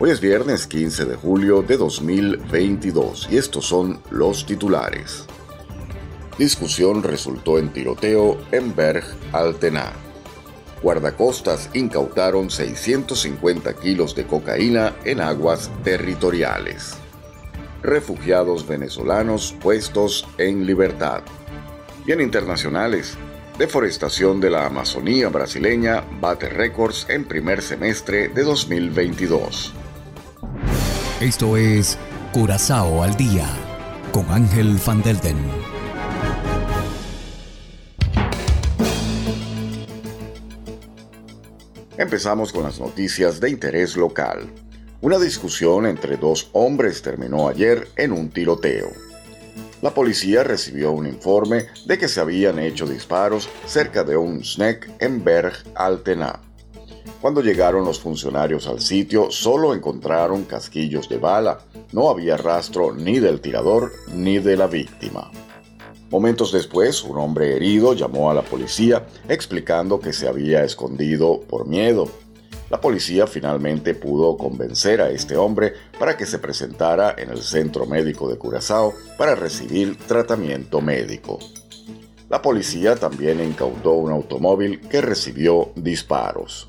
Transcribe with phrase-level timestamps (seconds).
[0.00, 5.24] Hoy es viernes 15 de julio de 2022 y estos son los titulares.
[6.38, 9.92] Discusión resultó en tiroteo en Berg Altena.
[10.84, 16.94] Guardacostas incautaron 650 kilos de cocaína en aguas territoriales.
[17.82, 21.22] Refugiados venezolanos puestos en libertad.
[22.06, 23.18] Bien internacionales.
[23.58, 29.74] Deforestación de la Amazonía brasileña bate récords en primer semestre de 2022.
[31.20, 31.98] Esto es
[32.32, 33.44] Curazao al día
[34.12, 35.36] con Ángel Van Delden.
[41.96, 44.48] Empezamos con las noticias de interés local.
[45.00, 48.92] Una discusión entre dos hombres terminó ayer en un tiroteo.
[49.82, 54.88] La policía recibió un informe de que se habían hecho disparos cerca de un snack
[55.00, 56.47] en Berg Altena.
[57.20, 61.58] Cuando llegaron los funcionarios al sitio, solo encontraron casquillos de bala.
[61.92, 65.28] No había rastro ni del tirador ni de la víctima.
[66.10, 71.66] Momentos después, un hombre herido llamó a la policía explicando que se había escondido por
[71.66, 72.08] miedo.
[72.70, 77.84] La policía finalmente pudo convencer a este hombre para que se presentara en el centro
[77.84, 81.40] médico de Curazao para recibir tratamiento médico.
[82.28, 86.68] La policía también incautó un automóvil que recibió disparos.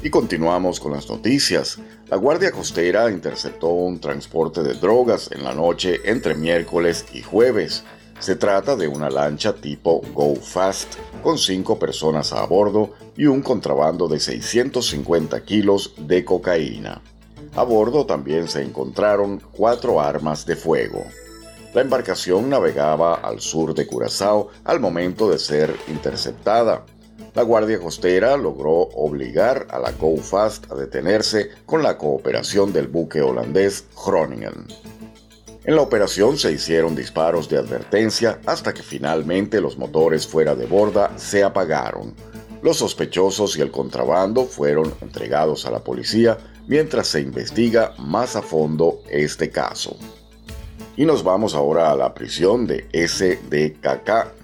[0.00, 1.78] Y continuamos con las noticias.
[2.08, 7.82] La Guardia Costera interceptó un transporte de drogas en la noche entre miércoles y jueves.
[8.20, 13.42] Se trata de una lancha tipo Go Fast con cinco personas a bordo y un
[13.42, 17.02] contrabando de 650 kilos de cocaína.
[17.56, 21.06] A bordo también se encontraron cuatro armas de fuego.
[21.74, 26.86] La embarcación navegaba al sur de Curazao al momento de ser interceptada.
[27.38, 32.88] La Guardia Costera logró obligar a la Go Fast a detenerse con la cooperación del
[32.88, 34.66] buque holandés Groningen.
[35.62, 40.66] En la operación se hicieron disparos de advertencia hasta que finalmente los motores fuera de
[40.66, 42.12] borda se apagaron.
[42.60, 48.42] Los sospechosos y el contrabando fueron entregados a la policía mientras se investiga más a
[48.42, 49.96] fondo este caso.
[50.96, 54.37] Y nos vamos ahora a la prisión de SDKK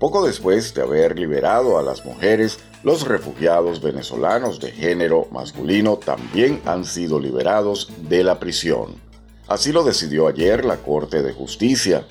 [0.00, 6.62] poco después de haber liberado a las mujeres, los refugiados venezolanos de género masculino también
[6.64, 8.94] han sido liberados de la prisión.
[9.46, 12.06] Así lo decidió ayer la Corte de Justicia.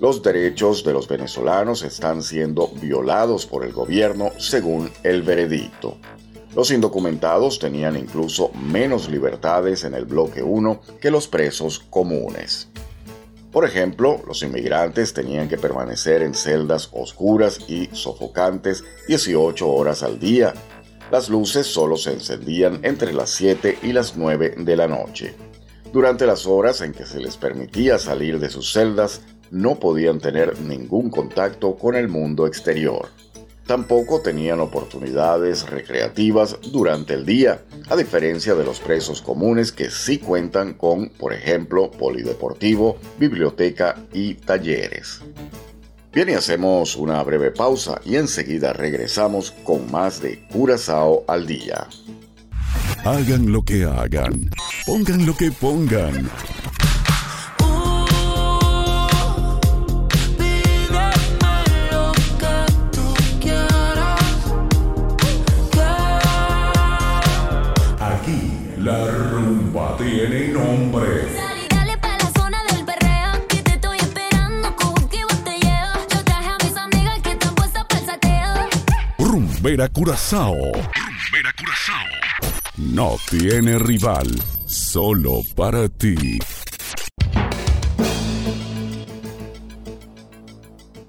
[0.00, 5.96] Los derechos de los venezolanos están siendo violados por el gobierno según el veredicto.
[6.56, 12.68] Los indocumentados tenían incluso menos libertades en el bloque 1 que los presos comunes.
[13.52, 20.20] Por ejemplo, los inmigrantes tenían que permanecer en celdas oscuras y sofocantes 18 horas al
[20.20, 20.52] día.
[21.10, 25.34] Las luces solo se encendían entre las 7 y las 9 de la noche.
[25.92, 30.60] Durante las horas en que se les permitía salir de sus celdas, no podían tener
[30.60, 33.08] ningún contacto con el mundo exterior.
[33.68, 40.16] Tampoco tenían oportunidades recreativas durante el día, a diferencia de los presos comunes que sí
[40.16, 45.20] cuentan con, por ejemplo, polideportivo, biblioteca y talleres.
[46.14, 51.88] Bien, y hacemos una breve pausa y enseguida regresamos con más de Curazao al día.
[53.04, 54.48] Hagan lo que hagan,
[54.86, 56.30] pongan lo que pongan.
[79.68, 80.54] Rumbera Curazao.
[80.54, 82.06] Rumbera Curazao.
[82.76, 84.26] No tiene rival,
[84.66, 86.38] solo para ti.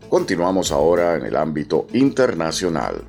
[0.09, 3.08] Continuamos ahora en el ámbito internacional.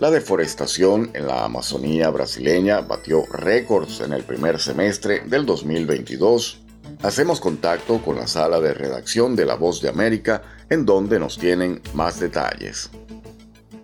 [0.00, 6.58] La deforestación en la Amazonía brasileña batió récords en el primer semestre del 2022.
[7.02, 11.36] Hacemos contacto con la sala de redacción de La Voz de América, en donde nos
[11.36, 12.90] tienen más detalles.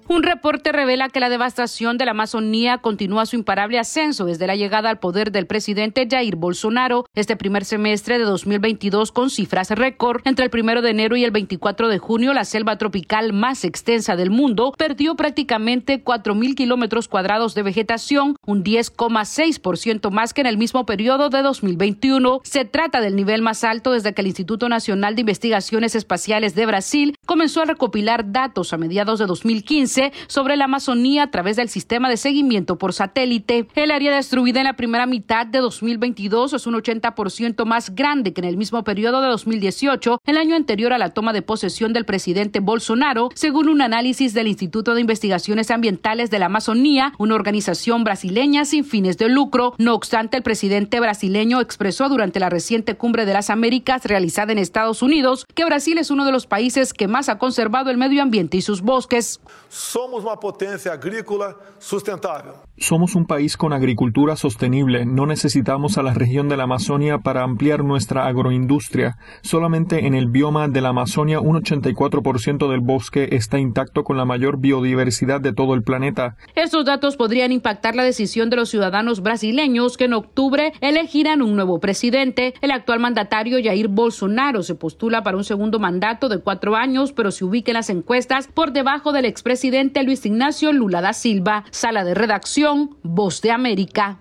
[0.09, 4.55] Un reporte revela que la devastación de la Amazonía continúa su imparable ascenso desde la
[4.55, 10.21] llegada al poder del presidente Jair Bolsonaro este primer semestre de 2022 con cifras récord.
[10.25, 14.15] Entre el primero de enero y el 24 de junio, la selva tropical más extensa
[14.15, 20.57] del mundo perdió prácticamente 4.000 kilómetros cuadrados de vegetación, un 10,6% más que en el
[20.57, 22.43] mismo periodo de 2021.
[22.45, 26.65] Se trata del nivel más alto desde que el Instituto Nacional de Investigaciones Espaciales de
[26.65, 29.96] Brasil comenzó a recopilar datos a mediados de 2015
[30.27, 33.67] sobre la Amazonía a través del sistema de seguimiento por satélite.
[33.75, 38.41] El área destruida en la primera mitad de 2022 es un 80% más grande que
[38.41, 42.05] en el mismo periodo de 2018, el año anterior a la toma de posesión del
[42.05, 48.05] presidente Bolsonaro, según un análisis del Instituto de Investigaciones Ambientales de la Amazonía, una organización
[48.05, 49.75] brasileña sin fines de lucro.
[49.79, 54.59] No obstante, el presidente brasileño expresó durante la reciente cumbre de las Américas realizada en
[54.59, 58.23] Estados Unidos que Brasil es uno de los países que más ha conservado el medio
[58.23, 59.41] ambiente y sus bosques.
[59.87, 62.66] Somos una potencia agrícola sustentable.
[62.79, 65.07] Somos un país con agricultura sostenible.
[65.07, 69.17] No necesitamos a la región de la Amazonia para ampliar nuestra agroindustria.
[69.43, 74.25] Solamente en el bioma de la Amazonia un 84% del bosque está intacto con la
[74.25, 76.37] mayor biodiversidad de todo el planeta.
[76.55, 81.57] Estos datos podrían impactar la decisión de los ciudadanos brasileños que en octubre elegirán un
[81.57, 82.55] nuevo presidente.
[82.61, 87.31] El actual mandatario Jair Bolsonaro se postula para un segundo mandato de cuatro años, pero
[87.31, 91.65] se ubica en las encuestas por debajo del expresidente presidente Luis Ignacio Lula da Silva.
[91.71, 94.19] Sala de redacción, Voz de América.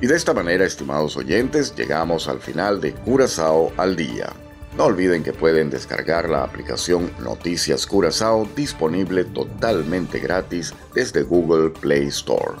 [0.00, 4.32] Y de esta manera, estimados oyentes, llegamos al final de Curazao al día.
[4.76, 12.06] No olviden que pueden descargar la aplicación Noticias Curazao disponible totalmente gratis desde Google Play
[12.06, 12.54] Store.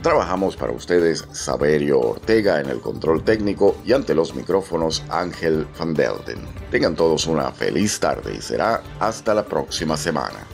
[0.00, 5.92] Trabajamos para ustedes Saberio Ortega en el control técnico y ante los micrófonos Ángel Van
[5.92, 6.38] Delden.
[6.70, 10.53] Tengan todos una feliz tarde y será hasta la próxima semana.